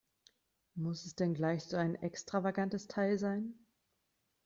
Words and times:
Muss 0.73 1.05
es 1.05 1.13
denn 1.15 1.35
gleich 1.35 1.61
so 1.63 1.77
ein 1.77 1.93
extravagantes 1.93 2.87
Teil 2.87 3.19
sein? 3.19 3.53